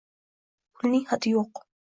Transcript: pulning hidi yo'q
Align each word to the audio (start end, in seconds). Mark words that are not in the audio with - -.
pulning 0.79 1.05
hidi 1.13 1.37
yo'q 1.37 1.67